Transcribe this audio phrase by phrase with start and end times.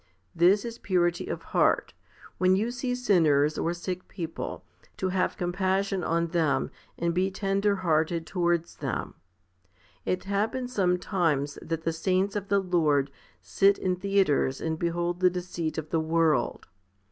[0.33, 1.93] This is purity of heart,
[2.39, 4.65] when you see sinners or sick people,
[4.97, 9.09] to have compassion on them and be tender hearted towards them.
[10.05, 13.11] 1 It happens sometimes that the saints of the Lord
[13.43, 16.65] sit in theatres and behold the deceit of the world.